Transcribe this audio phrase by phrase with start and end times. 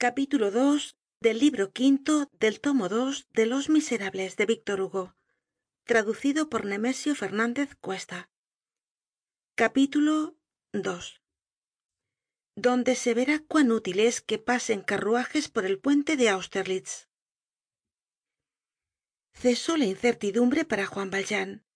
[0.00, 5.14] capítulo ii del libro quinto del tomo dos de los miserables de víctor hugo
[5.84, 8.30] traducido por nemesio fernandez cuesta.
[9.54, 10.38] Capítulo
[10.72, 10.82] ii
[12.56, 17.10] donde se verá cuán útil es que pasen carruajes por el puente de austerlitz.
[19.34, 21.66] Cesó la incertidumbre para juan valjean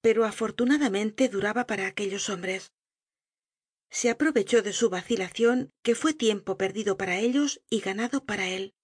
[0.00, 2.72] pero afortunadamente duraba para aquellos hombres
[3.96, 8.74] se aprovechó de su vacilacion que fue tiempo perdido para ellos y ganado para él.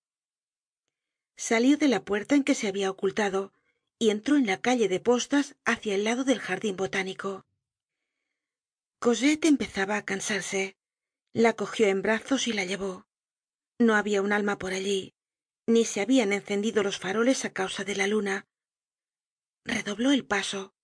[1.36, 3.52] Salió de la puerta en que se habia ocultado
[3.98, 7.44] y entró en la calle de postas hácia el lado del jardin botánico.
[9.00, 10.78] Cosette empezaba á cansarse.
[11.34, 13.06] La cogió en brazos y la llevó.
[13.78, 15.12] No habia un alma por allí
[15.66, 18.46] ni se habian encendido los faroles á causa de la luna.
[19.64, 20.74] Redobló el paso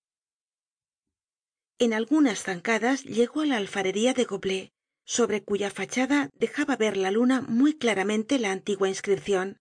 [1.78, 4.72] en algunas zancadas llegó á la alfarería de goblet
[5.04, 9.58] sobre cuya fachada dejaba ver la luna muy claramente la antigua inscripcion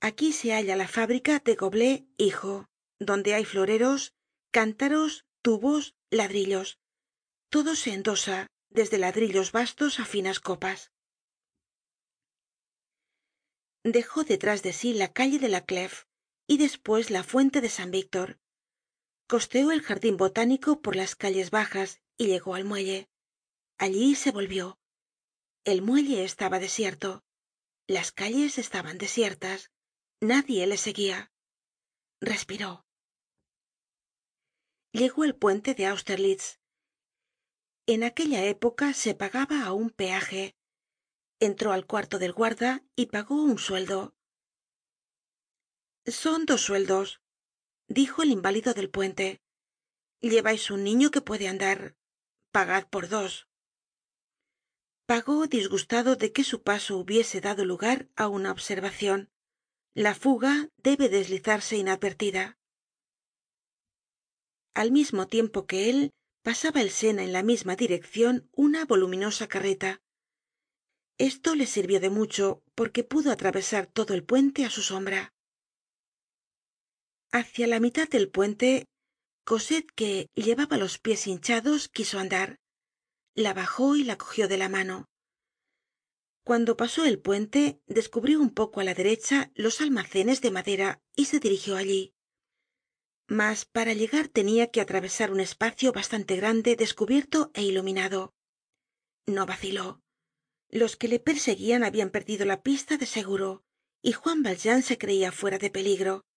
[0.00, 2.66] aquí se halla la fábrica de goblet hijo
[2.98, 4.14] donde hay floreros
[4.52, 6.78] cántaros tubos ladrillos
[7.50, 10.92] todo se endosa desde ladrillos bastos á finas copas.
[13.84, 16.04] Dejó detrás de sí la calle de la clef
[16.46, 18.38] y despues la fuente de san víctor
[19.28, 23.08] costeó el jardin botánico por las calles bajas y llegó al muelle.
[23.78, 24.80] Allí se volvió.
[25.64, 27.22] El muelle estaba desierto.
[27.86, 29.70] Las calles estaban desiertas.
[30.20, 31.30] Nadie le seguia
[32.20, 32.84] respiró.
[34.92, 36.58] Llegó al puente de austerlitz.
[37.86, 40.56] En aquella época se pagaba aun peaje.
[41.38, 44.16] Entró al cuarto del guarda y pagó un sueldo.
[46.06, 47.20] Son dos sueldos
[47.88, 49.40] dijo el inválido del puente
[50.20, 51.96] llevais un niño que puede andar.
[52.52, 53.46] Pagad por dos
[55.06, 59.30] pagó disgustado de que su paso hubiese dado lugar á una observacion
[59.94, 62.58] la fuga debe deslizarse inadvertida.
[64.74, 70.02] Al mismo tiempo que él pasaba el sena en la misma direccion una voluminosa carreta.
[71.16, 75.32] Esto le sirvió de mucho porque pudo atravesar todo el puente á su sombra
[77.32, 78.86] hacia la mitad del puente
[79.44, 82.58] cosette que llevaba los pies hinchados quiso andar.
[83.34, 85.06] La bajó y la cogió de la mano.
[86.44, 91.26] Cuando pasó el puente descubrió un poco á la derecha los almacenes de madera y
[91.26, 92.14] se dirigió allí.
[93.26, 98.32] Mas para llegar tenia que atravesar un espacio bastante grande descubierto é iluminado.
[99.26, 100.00] No vaciló.
[100.70, 103.64] Los que le perseguían habian perdido la pista de seguro
[104.00, 106.27] y juan valjean se creia fuera de peligro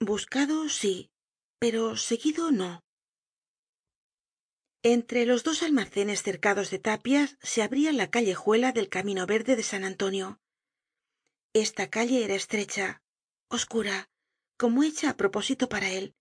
[0.00, 1.10] buscado sí
[1.58, 2.84] pero seguido no.
[4.82, 9.62] Entre los dos almacenes cercados de tapias se abria la callejuela del camino verde de
[9.62, 10.38] san antonio.
[11.54, 13.02] Esta calle era estrecha
[13.48, 14.10] oscura
[14.58, 16.14] como hecha á propósito para él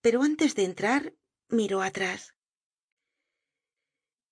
[0.00, 1.14] pero antes de entrar
[1.48, 2.34] miró atrás.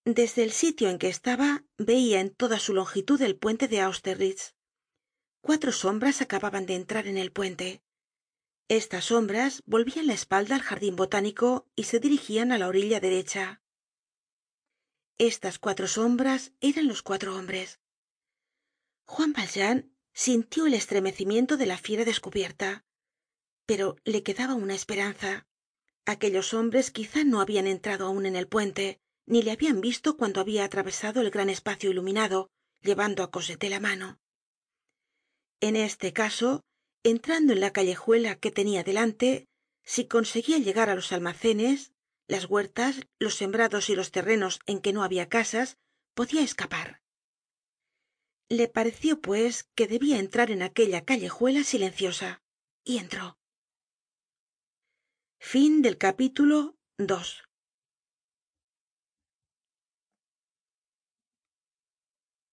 [0.04, 4.54] Desde el sitio en que estaba veia en toda su longitud el puente de austerlitz.
[5.40, 7.82] Cuatro sombras acababan de entrar en el puente
[8.68, 13.62] estas sombras volvian la espalda al jardin botánico y se dirigian á la orilla derecha.
[15.18, 17.80] Estas cuatro sombras eran los cuatro hombres.
[19.04, 22.86] Juan valjean sintió el estremecimiento de la fiera descubierta
[23.66, 25.46] pero le quedaba una esperanza.
[26.06, 30.40] Aquellos hombres quizá no habian entrado aun en el puente ni le habian visto cuando
[30.40, 32.48] habia atravesado el gran espacio iluminado
[32.80, 34.20] llevando á cosette la mano.
[35.60, 36.64] En este caso
[37.10, 39.48] entrando en la callejuela que tenia delante
[39.84, 41.92] si conseguía llegar á los almacenes
[42.26, 45.78] las huertas los sembrados y los terrenos en que no habia casas
[46.14, 47.02] podia escapar.
[48.48, 52.42] Le pareció pues que debia entrar en aquella callejuela silenciosa
[52.84, 53.38] y entró